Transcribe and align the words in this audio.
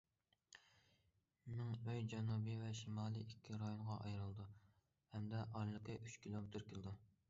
مىڭئۆي 1.57 2.01
جەنۇبىي 2.15 2.57
ۋە 2.63 2.71
شىمالىي 2.81 3.27
ئىككى 3.29 3.61
رايونغا 3.67 4.01
ئايرىلىدۇ 4.01 4.51
ھەمدە 5.17 5.47
ئارىلىقى 5.49 6.03
ئۈچ 6.05 6.23
كىلومېتىر 6.27 6.73
كېلىدۇ. 6.73 7.01